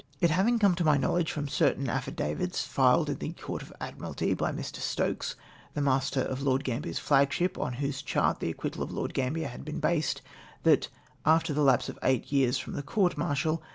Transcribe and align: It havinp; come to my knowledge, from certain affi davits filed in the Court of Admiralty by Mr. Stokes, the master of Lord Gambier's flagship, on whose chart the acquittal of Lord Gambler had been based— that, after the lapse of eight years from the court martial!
It 0.19 0.31
havinp; 0.31 0.61
come 0.61 0.73
to 0.73 0.83
my 0.83 0.97
knowledge, 0.97 1.31
from 1.31 1.47
certain 1.47 1.85
affi 1.85 2.15
davits 2.15 2.65
filed 2.65 3.07
in 3.07 3.17
the 3.19 3.33
Court 3.33 3.61
of 3.61 3.71
Admiralty 3.79 4.33
by 4.33 4.51
Mr. 4.51 4.77
Stokes, 4.77 5.35
the 5.75 5.81
master 5.81 6.21
of 6.21 6.41
Lord 6.41 6.63
Gambier's 6.63 6.97
flagship, 6.97 7.59
on 7.59 7.73
whose 7.73 8.01
chart 8.01 8.39
the 8.39 8.49
acquittal 8.49 8.81
of 8.81 8.91
Lord 8.91 9.13
Gambler 9.13 9.45
had 9.47 9.63
been 9.63 9.79
based— 9.79 10.23
that, 10.63 10.87
after 11.23 11.53
the 11.53 11.61
lapse 11.61 11.87
of 11.87 11.99
eight 12.01 12.31
years 12.31 12.57
from 12.57 12.73
the 12.73 12.81
court 12.81 13.15
martial! 13.15 13.61